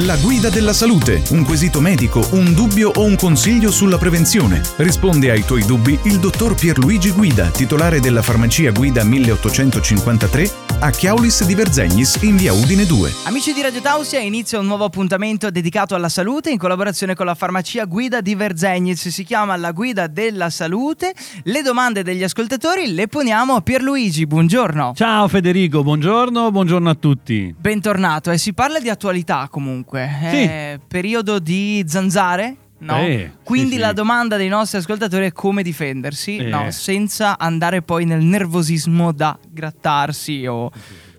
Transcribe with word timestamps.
La 0.00 0.18
guida 0.18 0.50
della 0.50 0.74
salute, 0.74 1.22
un 1.30 1.42
quesito 1.42 1.80
medico, 1.80 2.22
un 2.32 2.52
dubbio 2.52 2.92
o 2.96 3.04
un 3.04 3.16
consiglio 3.16 3.70
sulla 3.70 3.96
prevenzione. 3.96 4.60
Risponde 4.76 5.30
ai 5.30 5.42
tuoi 5.42 5.64
dubbi 5.64 5.98
il 6.02 6.18
dottor 6.18 6.54
Pierluigi 6.54 7.12
Guida, 7.12 7.48
titolare 7.48 7.98
della 7.98 8.20
farmacia 8.20 8.72
Guida 8.72 9.02
1853 9.04 10.64
a 10.80 10.90
Chiaulis 10.90 11.46
di 11.46 11.54
Verzegnis 11.54 12.18
in 12.20 12.36
via 12.36 12.52
Udine 12.52 12.84
2. 12.84 13.10
Amici 13.24 13.54
di 13.54 13.62
Radio 13.62 13.80
Tausia, 13.80 14.20
inizia 14.20 14.58
un 14.58 14.66
nuovo 14.66 14.84
appuntamento 14.84 15.50
dedicato 15.50 15.94
alla 15.94 16.10
salute 16.10 16.50
in 16.50 16.58
collaborazione 16.58 17.14
con 17.14 17.24
la 17.24 17.34
farmacia 17.34 17.86
Guida 17.86 18.20
di 18.20 18.34
Verzegnis. 18.34 19.08
Si 19.08 19.24
chiama 19.24 19.56
La 19.56 19.72
Guida 19.72 20.08
della 20.08 20.50
Salute. 20.50 21.14
Le 21.44 21.62
domande 21.62 22.02
degli 22.02 22.22
ascoltatori 22.22 22.92
le 22.92 23.08
poniamo 23.08 23.54
a 23.54 23.62
Pierluigi. 23.62 24.26
Buongiorno. 24.26 24.92
Ciao 24.94 25.26
Federico, 25.28 25.82
buongiorno, 25.82 26.50
buongiorno 26.50 26.90
a 26.90 26.94
tutti. 26.94 27.54
Bentornato. 27.58 28.30
E 28.30 28.36
si 28.36 28.52
parla 28.52 28.78
di 28.78 28.90
attualità 28.90 29.48
comunque. 29.50 29.85
Sì. 29.90 30.42
È 30.42 30.80
periodo 30.86 31.38
di 31.38 31.84
zanzare? 31.86 32.56
No? 32.78 32.98
Eh, 32.98 33.32
Quindi 33.42 33.74
sì, 33.74 33.78
la 33.78 33.88
sì. 33.88 33.94
domanda 33.94 34.36
dei 34.36 34.48
nostri 34.48 34.78
ascoltatori 34.78 35.24
è 35.26 35.32
come 35.32 35.62
difendersi, 35.62 36.36
Eh. 36.36 36.48
no, 36.48 36.70
senza 36.70 37.38
andare 37.38 37.80
poi 37.80 38.04
nel 38.04 38.22
nervosismo 38.22 39.12
da 39.12 39.38
grattarsi 39.48 40.44
o... 40.46 40.70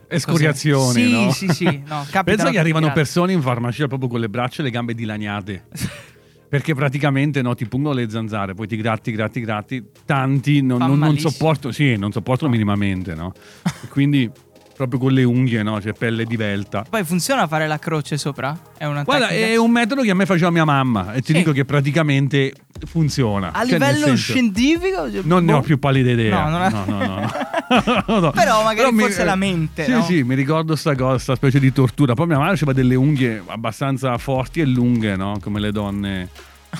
Escoriazione, 0.09 0.93
Sì, 0.93 1.11
no? 1.11 1.31
sì, 1.31 1.47
sì, 1.49 1.83
no, 1.85 2.05
Pensa 2.23 2.49
che 2.49 2.59
arrivano 2.59 2.91
persone 2.93 3.33
in 3.33 3.41
farmacia 3.41 3.87
proprio 3.87 4.07
con 4.07 4.19
le 4.19 4.29
braccia 4.29 4.61
e 4.61 4.65
le 4.65 4.71
gambe 4.71 4.93
dilaniate. 4.93 5.65
Perché 6.47 6.73
praticamente 6.73 7.41
no, 7.41 7.55
ti 7.55 7.67
pungono 7.67 7.93
le 7.93 8.09
zanzare, 8.09 8.53
poi 8.53 8.67
ti 8.67 8.77
gratti, 8.77 9.11
gratti, 9.11 9.41
gratti. 9.41 9.83
Tanti 10.05 10.61
non, 10.61 10.77
non, 10.77 10.97
non 10.97 11.17
sopportano, 11.17 11.73
sì, 11.73 11.97
non 11.97 12.13
sopportano 12.13 12.49
minimamente, 12.49 13.15
no? 13.15 13.33
Quindi 13.89 14.31
proprio 14.77 14.99
con 14.99 15.11
le 15.11 15.23
unghie, 15.23 15.63
no? 15.63 15.79
C'è 15.79 15.93
pelle 15.93 16.23
divelta. 16.23 16.85
Poi 16.89 17.03
funziona 17.03 17.47
fare 17.47 17.67
la 17.67 17.79
croce 17.79 18.17
sopra? 18.17 18.57
È 18.77 18.85
una 18.85 19.03
Guarda, 19.03 19.27
tecnica? 19.27 19.47
è 19.47 19.55
un 19.57 19.71
metodo 19.71 20.01
che 20.03 20.11
a 20.11 20.13
me 20.13 20.25
faceva 20.27 20.51
mia 20.51 20.63
mamma 20.65 21.13
e 21.13 21.21
ti 21.21 21.33
Sì. 21.33 21.39
dico 21.39 21.51
che 21.51 21.65
praticamente 21.65 22.53
funziona. 22.85 23.51
A 23.51 23.63
Cioè, 23.63 23.73
livello 23.73 24.05
senso- 24.05 24.15
scientifico? 24.33 25.07
Non 25.23 25.43
ne 25.45 25.51
boh. 25.53 25.57
ho 25.57 25.61
più 25.61 25.79
pallida 25.79 26.11
idea. 26.11 26.43
No, 26.43 26.49
non 26.49 26.61
ha- 26.61 26.69
no, 26.69 26.85
no, 26.85 26.97
no, 27.05 27.19
no. 27.19 27.31
No, 28.07 28.19
no. 28.19 28.31
Però 28.31 28.63
magari 28.63 28.91
mi- 28.93 29.01
forse 29.01 29.23
la 29.25 29.35
mente, 29.35 29.83
Sì, 29.85 29.91
no? 29.91 30.03
sì, 30.03 30.23
mi 30.23 30.35
ricordo 30.35 30.75
sta 30.75 30.95
cosa, 30.95 31.17
sta 31.17 31.35
specie 31.35 31.59
di 31.59 31.73
tortura. 31.73 32.13
Poi 32.13 32.27
mia 32.27 32.37
madre 32.37 32.53
aveva 32.53 32.71
delle 32.73 32.95
unghie 32.95 33.43
abbastanza 33.45 34.17
forti 34.17 34.61
e 34.61 34.65
lunghe, 34.65 35.15
no? 35.17 35.37
Come 35.41 35.59
le 35.59 35.71
donne 35.71 36.29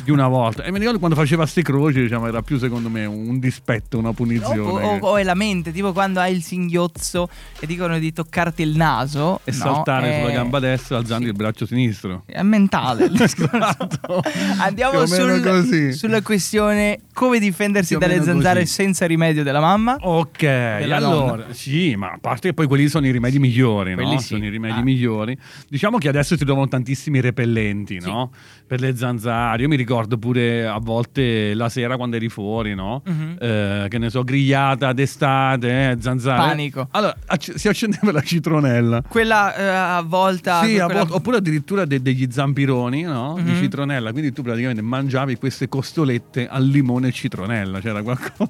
di 0.04 0.12
una 0.12 0.28
volta. 0.28 0.64
E 0.64 0.72
mi 0.72 0.78
ricordo 0.80 1.00
quando 1.00 1.16
faceva 1.16 1.46
ste 1.46 1.62
croci, 1.62 2.02
diciamo, 2.02 2.28
era 2.28 2.42
più 2.42 2.58
secondo 2.58 2.90
me 2.90 3.06
un 3.06 3.40
dispetto, 3.40 3.98
una 3.98 4.14
punizione. 4.14 4.60
O, 4.84 4.98
o- 4.98 4.98
o 5.00 5.18
è 5.18 5.24
la 5.24 5.36
mente, 5.36 5.72
tipo 5.72 5.92
quando 5.94 6.20
hai 6.20 6.34
il 6.36 6.42
singhiozzo 6.44 7.28
e 7.60 7.66
dicono 7.68 7.98
di 8.00 8.14
toccarti 8.14 8.62
il 8.62 8.76
naso 8.76 9.40
E 9.44 9.52
no, 9.52 9.58
saltare 9.58 10.12
è- 10.18 10.20
sulla 10.22 10.34
gamba 10.34 10.60
destra 10.60 10.98
alzando 10.98 11.24
sì. 11.26 11.30
il 11.32 11.36
braccio 11.36 11.66
sinistro. 11.66 12.24
È 12.26 12.42
mentale. 12.44 13.10
Esatto. 13.28 14.22
Andiamo 14.60 15.06
sul- 15.06 15.94
sulla 15.94 16.22
questione 16.22 17.00
come 17.14 17.40
difendersi 17.40 17.98
Più 17.98 18.06
dalle 18.06 18.22
zanzare 18.24 18.62
così. 18.62 18.72
senza 18.74 19.06
rimedio 19.06 19.44
della 19.44 19.60
mamma. 19.60 19.98
Ok, 20.00 20.40
Della 20.40 20.98
allora, 20.98 21.36
nonna. 21.44 21.54
sì, 21.54 21.96
ma 21.96 22.12
a 22.12 22.18
parte 22.22 22.50
che 22.50 22.54
poi 22.54 22.68
quelli 22.68 22.88
sono 22.88 23.06
i 23.08 23.12
rimedi 23.12 23.40
migliori, 23.40 23.92
no? 23.96 24.02
Quelli 24.04 24.20
sì. 24.20 24.28
Sono 24.28 24.46
i 24.46 24.50
rimedi 24.50 24.80
Ah. 24.80 24.84
migliori. 24.84 25.38
Diciamo 25.68 25.98
che 25.98 26.08
adesso 26.10 26.38
si 26.38 26.46
trovano 26.46 26.68
tantissimi 26.68 27.20
repellenti, 27.22 28.00
no? 28.00 28.32
Per 28.68 28.80
le 28.80 28.96
zanzare. 28.96 29.62
Io 29.62 29.68
mi 29.68 29.76
ricordo 29.76 29.86
pure 30.20 30.66
a 30.68 30.78
volte 30.80 31.54
la 31.54 31.70
sera 31.70 31.96
quando 31.98 32.16
eri 32.16 32.30
fuori, 32.30 32.76
no? 32.76 33.02
Mhm. 33.06 33.38
Eh, 33.40 33.86
che 33.90 33.98
ne 33.98 34.10
so, 34.10 34.24
grigliata 34.24 34.94
d'estate, 34.94 35.92
eh, 35.92 35.98
zanzare. 36.00 36.38
Panico. 36.50 36.88
Allora, 36.92 37.16
acc- 37.26 37.58
si 37.58 37.68
accendeva 37.68 38.12
la 38.12 38.22
citronella. 38.22 39.02
Quella 39.08 39.56
eh, 39.56 39.64
a 39.66 40.02
volta. 40.02 40.64
Sì, 40.64 40.78
a 40.80 40.86
quella- 40.86 41.06
oppure 41.10 41.38
addirittura 41.38 41.86
de- 41.86 42.02
degli 42.02 42.28
zampironi 42.30 43.02
no? 43.04 43.36
di 43.42 43.52
Mhm. 43.52 43.60
citronella. 43.62 44.12
Quindi 44.12 44.34
tu 44.34 44.42
praticamente 44.42 44.82
mangiavi 44.82 45.36
queste 45.38 45.68
costolette 45.70 46.48
al 46.48 46.66
limone 46.66 47.08
e 47.10 47.12
citronella. 47.12 47.80
C'era 47.80 48.02
qualcosa 48.04 48.50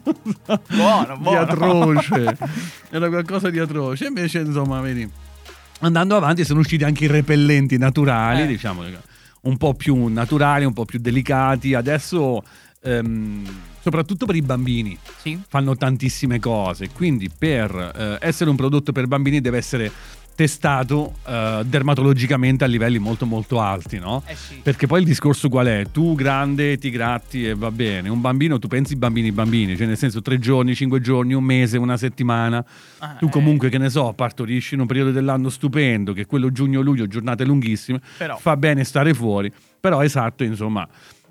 Buono, 0.69 1.15
di 1.17 1.21
buono. 1.23 1.39
atroce. 1.39 2.37
Era 2.89 3.07
qualcosa 3.09 3.49
di 3.49 3.59
atroce. 3.59 4.05
Invece, 4.07 4.39
insomma, 4.39 4.79
vedi, 4.81 5.07
andando 5.81 6.15
avanti 6.15 6.43
sono 6.45 6.59
usciti 6.61 6.83
anche 6.83 7.05
i 7.05 7.07
repellenti 7.07 7.77
naturali, 7.77 8.41
Eh. 8.43 8.47
diciamo, 8.47 8.83
un 9.41 9.57
po' 9.57 9.73
più 9.73 10.07
naturali, 10.07 10.65
un 10.65 10.73
po' 10.73 10.85
più 10.85 10.99
delicati. 10.99 11.73
Adesso, 11.73 12.43
ehm, 12.81 13.45
soprattutto 13.81 14.25
per 14.25 14.35
i 14.35 14.41
bambini, 14.41 14.97
Sì. 15.21 15.39
fanno 15.47 15.75
tantissime 15.75 16.39
cose. 16.39 16.89
Quindi, 16.89 17.29
per 17.29 17.73
eh, 17.95 18.17
essere 18.27 18.49
un 18.49 18.55
prodotto 18.55 18.91
per 18.91 19.07
bambini, 19.07 19.41
deve 19.41 19.57
essere 19.57 19.91
testato 20.37 21.15
eh, 21.25 21.63
dermatologicamente 21.65 22.63
a 22.63 22.67
livelli 22.67 22.99
molto 22.99 23.25
molto 23.25 23.59
alti, 23.59 23.97
no? 23.97 24.21
Eh 24.27 24.35
sì. 24.35 24.59
Perché 24.61 24.85
poi 24.85 24.99
il 24.99 25.05
discorso 25.07 25.49
qual 25.49 25.65
è? 25.65 25.85
Tu 25.91 26.13
grande 26.13 26.77
ti 26.77 26.91
gratti 26.91 27.47
e 27.47 27.55
va 27.55 27.71
bene. 27.71 28.07
Un 28.07 28.21
bambino, 28.21 28.59
tu 28.59 28.67
pensi 28.67 28.95
bambini 28.95 29.31
bambini, 29.31 29.75
cioè 29.75 29.87
nel 29.87 29.97
senso 29.97 30.21
tre 30.21 30.37
giorni, 30.37 30.75
cinque 30.75 31.01
giorni, 31.01 31.33
un 31.33 31.43
mese, 31.43 31.79
una 31.79 31.97
settimana. 31.97 32.63
Ah, 32.99 33.15
Tu 33.17 33.25
eh, 33.25 33.29
comunque, 33.29 33.69
che 33.69 33.79
ne 33.79 33.89
so, 33.89 34.13
partorisci 34.13 34.75
in 34.75 34.81
un 34.81 34.85
periodo 34.85 35.09
dell'anno 35.09 35.49
stupendo, 35.49 36.13
che 36.13 36.21
è 36.21 36.25
quello 36.27 36.51
giugno-luglio, 36.51 37.07
giornate 37.07 37.43
lunghissime, 37.43 37.99
Però. 38.19 38.37
fa 38.37 38.55
bene 38.57 38.83
stare 38.83 39.15
fuori. 39.15 39.51
Però 39.79 40.03
esatto, 40.03 40.43
insomma, 40.43 40.87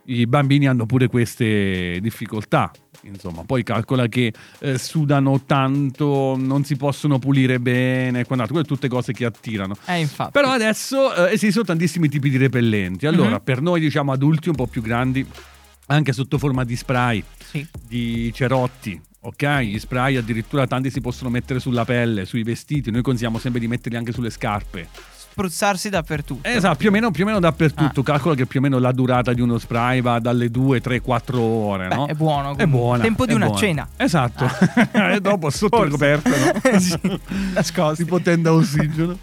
i 0.06 0.26
bambini 0.26 0.66
hanno 0.66 0.86
pure 0.86 1.08
queste 1.08 1.98
difficoltà. 2.00 2.70
Insomma, 3.02 3.44
poi 3.44 3.62
calcola 3.62 4.08
che 4.08 4.32
eh, 4.60 4.78
sudano 4.78 5.42
tanto, 5.44 6.34
non 6.36 6.64
si 6.64 6.76
possono 6.76 7.18
pulire 7.18 7.60
bene, 7.60 8.24
quant'altro. 8.24 8.54
quelle 8.54 8.66
tutte 8.66 8.88
cose 8.88 9.12
che 9.12 9.24
attirano. 9.24 9.76
Eh, 9.86 10.00
infatti. 10.00 10.32
Però 10.32 10.50
adesso 10.50 11.14
eh, 11.28 11.32
esistono 11.32 11.64
tantissimi 11.64 12.08
tipi 12.08 12.30
di 12.30 12.36
repellenti. 12.36 13.06
Allora, 13.06 13.36
Mhm. 13.36 13.42
per 13.44 13.60
noi, 13.60 13.80
diciamo, 13.80 14.10
adulti 14.12 14.48
un 14.48 14.56
po' 14.56 14.66
più 14.66 14.82
grandi, 14.82 15.24
anche 15.86 16.12
sotto 16.12 16.36
forma 16.38 16.64
di 16.64 16.74
spray, 16.74 17.22
Sì. 17.38 17.64
di 17.86 18.32
cerotti, 18.34 19.00
ok? 19.20 19.58
Gli 19.60 19.78
spray 19.78 20.16
addirittura 20.16 20.66
tanti 20.66 20.90
si 20.90 21.00
possono 21.00 21.30
mettere 21.30 21.60
sulla 21.60 21.84
pelle, 21.84 22.24
sui 22.24 22.42
vestiti. 22.42 22.90
Noi 22.90 23.02
consigliamo 23.02 23.38
sempre 23.38 23.60
di 23.60 23.68
metterli 23.68 23.96
anche 23.98 24.10
sulle 24.12 24.30
scarpe. 24.30 24.88
Spruzzarsi 25.46 25.90
dappertutto. 25.90 26.48
Esatto, 26.48 26.76
più 26.76 26.88
o 26.88 26.90
meno, 26.90 27.10
più 27.10 27.24
o 27.24 27.26
meno 27.26 27.38
dappertutto. 27.40 28.00
Ah. 28.00 28.04
Calcola 28.04 28.34
che 28.34 28.46
più 28.46 28.58
o 28.58 28.62
meno 28.62 28.78
la 28.78 28.90
durata 28.90 29.34
di 29.34 29.42
uno 29.42 29.58
spray 29.58 30.00
va 30.00 30.18
dalle 30.18 30.50
2, 30.50 30.80
3, 30.80 31.02
4 31.02 31.38
ore, 31.42 31.88
Beh, 31.88 31.94
no? 31.94 32.06
è 32.06 32.14
buono. 32.14 32.52
È 32.52 32.56
comunque. 32.56 32.66
buona. 32.66 33.02
Tempo 33.02 33.26
di 33.26 33.32
è 33.32 33.34
una 33.34 33.44
buona. 33.44 33.60
cena. 33.60 33.88
Esatto. 33.98 34.46
e 35.12 35.20
dopo 35.20 35.50
sotto 35.50 35.76
Forse. 35.76 35.90
coperte, 35.90 36.30
no? 36.30 36.80
Sì, 36.80 37.20
nascosti. 37.52 38.04
tipo 38.04 38.18
tenda 38.20 38.50
ossigeno. 38.54 39.18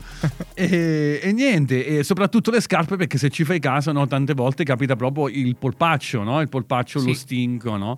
e, 0.54 1.20
e 1.24 1.32
niente, 1.34 1.84
e 1.84 2.04
soprattutto 2.04 2.52
le 2.52 2.62
scarpe 2.62 2.96
perché 2.96 3.18
se 3.18 3.32
ci 3.32 3.44
fai 3.44 3.60
caso, 3.60 3.92
no, 3.92 4.06
tante 4.06 4.36
volte 4.36 4.64
capita 4.64 4.96
proprio 4.96 5.30
il 5.30 5.56
polpaccio, 5.56 6.22
no? 6.22 6.42
Il 6.42 6.48
polpaccio, 6.50 7.00
Sì. 7.00 7.08
lo 7.08 7.14
stinco, 7.16 7.76
no? 7.76 7.98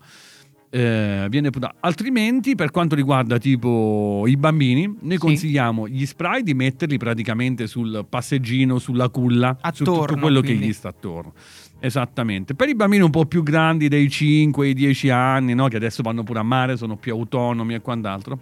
Eh, 0.77 1.27
viene 1.29 1.51
putato. 1.51 1.77
Altrimenti, 1.79 2.53
per 2.55 2.69
quanto 2.69 2.95
riguarda 2.95 3.37
tipo 3.37 4.25
i 4.27 4.35
bambini, 4.35 4.85
noi 4.99 5.11
Sì. 5.13 5.17
consigliamo 5.19 5.87
gli 5.87 6.05
spray 6.05 6.43
di 6.43 6.53
metterli 6.53 6.97
praticamente 6.97 7.65
sul 7.65 8.05
passeggino, 8.09 8.77
sulla 8.77 9.07
culla, 9.07 9.57
su 9.71 9.85
tutto 9.85 9.91
Attorno, 10.03 10.21
quello 10.21 10.41
quindi. 10.41 10.59
che 10.59 10.65
gli 10.67 10.73
sta 10.73 10.89
attorno. 10.89 11.31
Esattamente. 11.79 12.55
Per 12.55 12.67
i 12.67 12.75
bambini 12.75 13.03
un 13.03 13.09
po' 13.09 13.25
più 13.25 13.41
grandi, 13.41 13.87
dei 13.87 14.09
5 14.09 14.67
ai 14.67 14.73
10 14.73 15.09
anni, 15.11 15.53
no? 15.53 15.69
che 15.69 15.77
adesso 15.77 16.03
vanno 16.03 16.23
pure 16.23 16.39
a 16.39 16.43
mare, 16.43 16.75
sono 16.75 16.97
più 16.97 17.13
autonomi 17.13 17.73
e 17.75 17.79
quant'altro. 17.79 18.39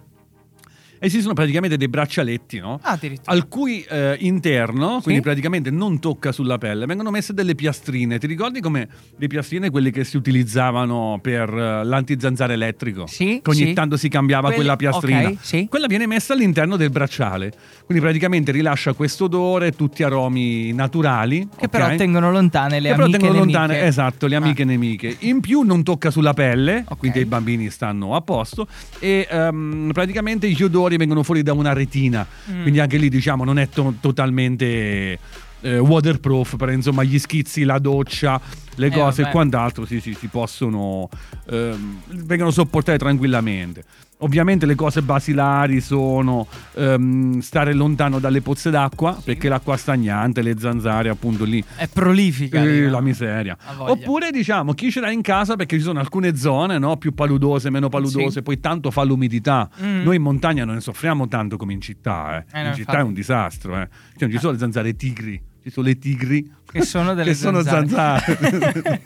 Esistono 1.04 1.34
praticamente 1.34 1.76
dei 1.76 1.88
braccialetti, 1.88 2.58
no? 2.60 2.78
Ah, 2.82 2.98
al 3.26 3.46
cui 3.46 3.82
eh, 3.86 4.16
interno, 4.20 5.00
quindi 5.02 5.16
Sì. 5.16 5.20
praticamente 5.20 5.70
non 5.70 5.98
tocca 5.98 6.32
sulla 6.32 6.56
pelle, 6.56 6.86
vengono 6.86 7.10
messe 7.10 7.34
delle 7.34 7.54
piastrine. 7.54 8.18
Ti 8.18 8.26
ricordi 8.26 8.60
come 8.60 8.88
le 9.18 9.26
piastrine, 9.26 9.68
quelle 9.68 9.90
che 9.90 10.02
si 10.04 10.16
utilizzavano 10.16 11.18
per 11.20 11.50
eh, 11.50 11.84
l'antizanzare 11.84 12.54
elettrico? 12.54 13.06
Sì, 13.06 13.40
Che 13.42 13.50
ogni 13.50 13.66
sì. 13.66 13.72
tanto 13.74 13.98
si 13.98 14.08
cambiava 14.08 14.44
Quelli- 14.48 14.56
quella 14.56 14.76
piastrina. 14.76 15.28
ok, 15.28 15.36
sì. 15.40 15.66
Quella 15.68 15.86
viene 15.88 16.06
messa 16.06 16.32
all'interno 16.32 16.76
del 16.76 16.88
bracciale. 16.88 17.52
Quindi 17.84 18.02
praticamente 18.02 18.50
rilascia 18.50 18.94
questo 18.94 19.24
odore, 19.24 19.72
tutti 19.72 20.02
aromi 20.04 20.72
naturali. 20.72 21.46
Che 21.54 21.66
ok? 21.66 21.68
però 21.70 21.94
tengono 21.96 22.30
lontane 22.32 22.80
le 22.80 22.88
che 22.88 22.94
però 22.94 23.04
amiche 23.04 23.18
tengono 23.18 23.40
nemiche. 23.40 23.58
lontane, 23.58 23.82
esatto, 23.86 24.26
le 24.26 24.36
amiche 24.36 24.62
Ah. 24.62 24.66
nemiche. 24.66 25.16
In 25.20 25.40
più 25.40 25.60
non 25.62 25.82
tocca 25.82 26.10
sulla 26.10 26.32
pelle, 26.32 26.84
Ok. 26.88 26.98
quindi 26.98 27.18
i 27.20 27.24
bambini 27.26 27.68
stanno 27.68 28.14
a 28.16 28.22
posto 28.22 28.66
e 28.98 29.26
ehm, 29.30 29.90
praticamente 29.92 30.48
gli 30.48 30.62
odori 30.62 30.93
vengono 30.96 31.22
fuori 31.22 31.42
da 31.42 31.52
una 31.52 31.72
retina. 31.72 32.26
Mm. 32.50 32.62
Quindi 32.62 32.80
anche 32.80 32.96
lì 32.96 33.08
diciamo 33.08 33.44
non 33.44 33.58
è 33.58 33.68
to- 33.68 33.94
totalmente 34.00 35.18
eh, 35.60 35.78
waterproof, 35.78 36.56
però 36.56 36.70
insomma 36.72 37.02
gli 37.02 37.18
schizzi, 37.18 37.64
la 37.64 37.78
doccia, 37.78 38.40
le 38.76 38.86
Eh, 38.86 38.90
cose 38.90 39.22
vabbè. 39.22 39.28
e 39.28 39.32
quant'altro 39.32 39.84
sì, 39.86 40.00
sì, 40.00 40.14
si 40.14 40.26
possono 40.28 41.08
ehm, 41.50 42.00
vengono 42.24 42.50
sopportate 42.50 42.98
tranquillamente. 42.98 43.84
Ovviamente 44.18 44.64
le 44.64 44.76
cose 44.76 45.02
basilari 45.02 45.80
sono 45.80 46.46
ehm, 46.76 47.40
stare 47.40 47.74
lontano 47.74 48.20
dalle 48.20 48.40
pozze 48.40 48.70
d'acqua, 48.70 49.20
perché 49.22 49.48
l'acqua 49.48 49.76
stagnante, 49.76 50.40
le 50.40 50.54
zanzare, 50.56 51.08
appunto 51.10 51.44
lì 51.44 51.62
È 51.76 51.88
prolifica. 51.88 52.62
eh, 52.62 52.88
la 52.88 53.00
miseria. 53.00 53.56
Oppure 53.76 54.30
diciamo 54.30 54.72
chi 54.72 54.90
ce 54.90 55.00
l'ha 55.00 55.10
in 55.10 55.20
casa 55.20 55.56
perché 55.56 55.76
ci 55.76 55.82
sono 55.82 55.98
alcune 55.98 56.36
zone 56.36 56.78
no, 56.78 56.96
più 56.96 57.12
paludose, 57.12 57.68
meno 57.70 57.88
paludose, 57.90 58.30
Sì. 58.30 58.42
poi 58.42 58.60
tanto 58.60 58.90
fa 58.90 59.02
l'umidità. 59.02 59.68
Mm. 59.82 60.02
Noi 60.04 60.16
in 60.16 60.22
montagna 60.22 60.64
non 60.64 60.76
ne 60.76 60.80
soffriamo 60.80 61.26
tanto 61.28 61.56
come 61.56 61.72
in 61.74 61.80
città. 61.80 62.38
eh. 62.38 62.44
Eh, 62.58 62.66
in 62.68 62.74
città 62.74 62.92
infatti. 62.92 62.96
è 62.96 63.02
un 63.02 63.12
disastro. 63.14 63.74
Eh. 63.80 63.88
Cioè, 64.12 64.20
non 64.20 64.30
ci 64.30 64.38
sono 64.38 64.52
le 64.52 64.58
zanzare 64.58 64.94
tigri. 64.96 65.42
Ci 65.64 65.70
sono 65.70 65.86
le 65.86 65.96
tigri 65.96 66.52
che 66.70 66.82
sono 66.82 67.14
delle 67.16 67.30
che 67.30 67.34
sono 67.36 67.62
zanzare. 67.62 68.36
zanzare. 68.36 69.02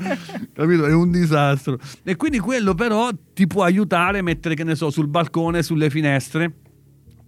Capito? 0.52 0.86
È 0.86 0.92
un 0.92 1.12
disastro. 1.12 1.78
E 2.02 2.16
quindi 2.16 2.40
quello 2.40 2.74
però 2.74 3.10
ti 3.32 3.46
può 3.46 3.62
aiutare 3.62 4.18
a 4.18 4.22
mettere, 4.22 4.56
che 4.56 4.64
ne 4.64 4.74
so, 4.74 4.90
sul 4.90 5.06
balcone, 5.06 5.62
sulle 5.62 5.88
finestre 5.88 6.52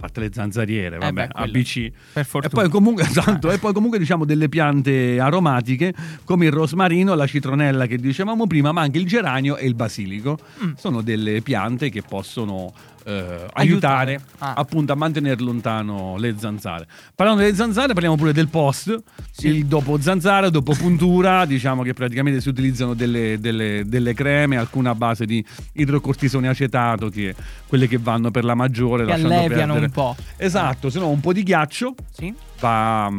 parte 0.01 0.21
le 0.21 0.31
zanzariere, 0.33 0.99
vabbè, 0.99 1.23
Eh 1.23 1.27
beh. 1.27 1.29
ABC. 1.33 1.91
Per 2.13 2.23
E 2.23 2.25
fortuna. 2.25 2.63
poi 2.63 2.71
comunque, 2.71 3.05
esatto, 3.09 3.51
e 3.53 3.59
poi 3.59 3.73
comunque 3.73 3.99
diciamo 3.99 4.25
delle 4.25 4.49
piante 4.49 5.21
aromatiche 5.21 5.95
come 6.25 6.47
il 6.47 6.53
rosmarino, 6.53 7.15
la 7.15 7.27
citronella 7.27 7.87
che 7.87 7.97
dicevamo 7.99 8.47
prima, 8.47 8.73
ma 8.73 8.81
anche 8.81 8.99
il 8.99 9.07
geranio 9.07 9.57
e 9.57 9.67
il 9.67 9.75
basilico. 9.75 10.39
Mm. 10.65 10.73
Sono 10.77 11.03
delle 11.03 11.43
piante 11.43 11.91
che 11.91 12.03
possono 12.03 12.73
eh, 13.05 13.47
aiutare 13.55 14.21
Ah. 14.41 14.53
appunto 14.55 14.93
a 14.93 14.95
mantenere 14.95 15.41
lontano 15.41 16.17
le 16.19 16.35
zanzare. 16.39 16.87
Parlando 17.15 17.43
delle 17.43 17.55
zanzare, 17.55 17.93
parliamo 17.95 18.17
pure 18.17 18.33
del 18.35 18.49
post, 18.49 19.03
Sì. 19.31 19.49
il 19.49 19.65
dopo 19.67 19.99
zanzara, 20.01 20.51
dopo 20.51 20.75
puntura, 20.75 21.45
diciamo 21.47 21.83
che 21.83 21.95
praticamente 21.95 22.43
si 22.43 22.49
utilizzano 22.51 22.93
delle, 22.93 23.39
delle- 23.41 23.85
delle 23.87 24.13
creme, 24.13 24.59
alcune 24.59 24.91
a 24.91 24.95
base 24.95 25.25
di 25.25 25.43
idrocortisone 25.73 26.47
acetato, 26.49 27.09
che 27.09 27.35
quelle 27.67 27.89
che 27.89 27.97
vanno 27.99 28.31
per 28.31 28.45
la 28.45 28.55
maggiore, 28.55 29.05
Che 29.05 29.11
lasciando 29.13 29.35
alleviano 29.35 29.73
perdere- 29.73 29.90
un 29.91 30.15
po'. 30.15 30.17
Esatto, 30.37 30.89
se 30.89 30.99
no 30.99 31.09
un 31.09 31.21
po' 31.21 31.33
di 31.33 31.43
ghiaccio 31.43 31.95
Sì? 32.13 32.33
Va, 32.61 33.11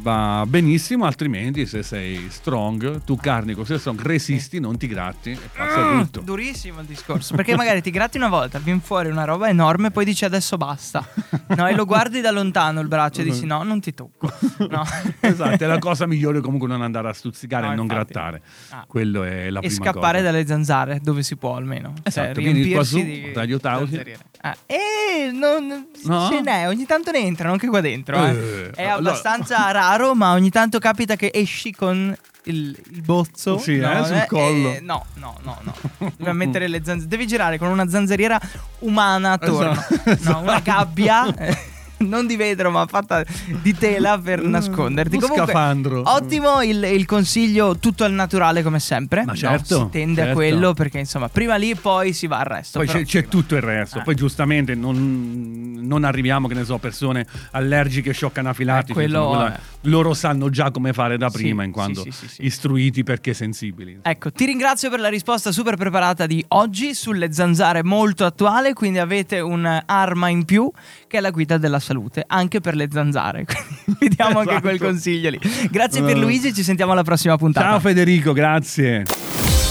va 0.00 0.44
benissimo, 0.46 1.04
altrimenti 1.04 1.66
se 1.66 1.82
sei 1.82 2.26
strong, 2.30 3.02
tu 3.04 3.16
carnico, 3.16 3.60
se 3.62 3.70
sei 3.72 3.78
strong, 3.78 4.00
resisti, 4.02 4.58
non 4.60 4.76
ti 4.78 4.86
gratti 4.86 5.30
e 5.32 5.38
passa 5.54 5.74
Mm, 5.92 6.00
tutto. 6.02 6.20
durissimo 6.20 6.80
il 6.80 6.86
discorso. 6.86 7.34
Perché 7.34 7.54
magari 7.54 7.82
ti 7.82 7.90
gratti 7.90 8.16
una 8.16 8.28
volta, 8.28 8.58
viene 8.58 8.80
fuori 8.80 9.08
una 9.10 9.24
roba 9.24 9.48
enorme, 9.48 9.90
poi 9.90 10.04
dici 10.04 10.24
adesso 10.24 10.56
basta. 10.56 11.06
No, 11.48 11.66
e 11.68 11.74
lo 11.74 11.84
guardi 11.84 12.20
da 12.20 12.30
lontano 12.30 12.80
il 12.80 12.88
braccio 12.88 13.20
e 13.20 13.24
dici 13.24 13.44
no, 13.46 13.62
non 13.62 13.80
ti 13.80 13.92
tocco. 13.94 14.30
No. 14.68 14.82
esatto, 15.20 15.62
è 15.62 15.66
la 15.66 15.78
cosa 15.78 16.06
migliore 16.06 16.40
comunque 16.40 16.68
non 16.68 16.82
andare 16.82 17.08
a 17.08 17.12
stuzzicare 17.12 17.66
No, 17.66 17.72
e 17.72 17.76
non 17.76 17.84
infatti. 17.84 18.12
grattare. 18.12 18.42
Ah. 18.70 18.84
Quello 18.86 19.22
è 19.22 19.50
la 19.50 19.60
e 19.60 19.68
prima 19.68 19.84
scappare 19.84 20.18
cosa. 20.18 20.30
dalle 20.30 20.46
zanzare 20.46 21.00
dove 21.02 21.22
si 21.22 21.36
può 21.36 21.56
almeno. 21.56 21.92
Esatto, 22.02 22.34
cioè, 22.34 22.42
quindi 22.42 22.70
qua 22.72 22.82
su, 22.84 23.02
di 23.02 23.30
Tausi. 23.32 23.58
zanzariere. 23.60 24.18
Ah, 24.40 24.56
e 24.66 25.30
non 25.32 25.86
No? 26.04 26.28
ce 26.30 26.40
n'è, 26.40 26.68
ogni 26.68 26.86
tanto 26.86 27.10
ne 27.10 27.18
entrano 27.18 27.52
anche 27.52 27.66
qua 27.68 27.80
dentro. 27.80 28.16
eh. 28.24 28.70
Eh, 28.76 28.85
È 28.86 28.90
allora- 28.90 29.10
abbastanza 29.10 29.70
raro, 29.70 30.14
ma 30.14 30.32
ogni 30.32 30.50
tanto 30.50 30.78
capita 30.78 31.16
che 31.16 31.30
esci 31.32 31.72
con 31.72 32.16
il, 32.44 32.76
il 32.92 33.02
bozzo. 33.02 33.58
Sì, 33.58 33.76
eh, 33.78 34.04
sul 34.04 34.14
eh, 34.16 34.26
collo. 34.28 34.68
eh, 34.74 34.80
no, 34.80 35.04
no, 35.14 35.36
no, 35.42 35.58
no. 35.62 36.12
Devi 36.16 36.36
mettere 36.36 36.68
le 36.68 36.80
zanzare. 36.84 37.08
Devi 37.08 37.26
girare 37.26 37.58
con 37.58 37.68
una 37.68 37.88
zanzariera 37.88 38.40
umana 38.80 39.32
attorno. 39.32 39.72
Esatto, 40.04 40.30
No, 40.30 40.40
una 40.40 40.52
esatto. 40.60 40.62
gabbia. 40.62 41.34
eh, 41.36 41.74
Non 41.98 42.26
di 42.26 42.36
vetro, 42.36 42.70
ma 42.70 42.84
fatta 42.86 43.24
di 43.62 43.74
tela 43.74 44.18
per 44.18 44.42
nasconderti. 44.42 45.14
Mm, 45.16 45.18
Uno 45.18 45.28
Comunque, 45.28 45.50
scafandro. 45.54 46.02
ottimo 46.04 46.60
il, 46.62 46.84
il 46.84 47.06
consiglio, 47.06 47.78
tutto 47.78 48.04
al 48.04 48.12
naturale 48.12 48.62
come 48.62 48.80
sempre. 48.80 49.24
Ma 49.24 49.32
No, 49.32 49.38
certo, 49.38 49.84
si 49.84 49.88
tende 49.98 50.20
a 50.20 50.24
certo. 50.24 50.38
quello 50.38 50.74
perché 50.74 50.98
insomma, 50.98 51.30
prima 51.30 51.56
lì, 51.56 51.74
poi 51.74 52.12
si 52.12 52.26
va 52.26 52.40
al 52.40 52.44
resto. 52.44 52.80
Poi 52.80 52.86
c'è, 52.88 53.02
c'è 53.06 53.28
tutto 53.28 53.56
il 53.56 53.62
resto. 53.62 54.00
Eh. 54.00 54.02
Poi 54.02 54.14
giustamente 54.14 54.74
non, 54.74 55.55
non 55.86 56.04
arriviamo, 56.04 56.48
che 56.48 56.54
ne 56.54 56.64
so, 56.64 56.78
persone 56.78 57.26
allergiche, 57.52 58.12
shock 58.12 58.38
anafilattici. 58.38 58.90
Eh, 58.92 58.94
quello 58.94 59.18
insomma, 59.24 59.38
quella- 59.44 59.60
loro 59.82 60.14
sanno 60.14 60.50
già 60.50 60.70
come 60.70 60.92
fare 60.92 61.16
da 61.16 61.28
Sì, 61.30 61.36
prima, 61.38 61.62
in 61.62 61.68
sì, 61.68 61.74
quanto 61.74 62.02
sì, 62.02 62.10
sì, 62.10 62.44
istruiti 62.44 63.02
perché 63.02 63.32
sensibili. 63.34 63.98
Ecco, 64.02 64.30
ti 64.32 64.44
ringrazio 64.44 64.90
per 64.90 65.00
la 65.00 65.08
risposta 65.08 65.52
super 65.52 65.76
preparata 65.76 66.26
di 66.26 66.44
oggi 66.48 66.94
sulle 66.94 67.32
zanzare 67.32 67.82
molto 67.84 68.24
attuale, 68.24 68.72
quindi 68.72 68.98
avete 68.98 69.40
un'arma 69.40 70.28
in 70.28 70.44
più 70.44 70.70
che 71.06 71.18
è 71.18 71.20
la 71.20 71.30
guida 71.30 71.56
della 71.58 71.78
salute, 71.78 72.24
anche 72.26 72.60
per 72.60 72.74
le 72.74 72.88
zanzare. 72.90 73.44
Quindi 73.86 73.96
vi 74.00 74.08
diamo 74.08 74.38
anche 74.40 74.50
Esatto. 74.50 74.66
quel 74.66 74.78
consiglio 74.78 75.30
lì. 75.30 75.40
Grazie 75.70 76.00
Eh. 76.00 76.04
Pierluigi, 76.04 76.52
ci 76.52 76.62
sentiamo 76.62 76.92
alla 76.92 77.02
prossima 77.04 77.36
puntata. 77.36 77.66
Ciao 77.70 77.80
Federico, 77.80 78.32
grazie. 78.32 79.04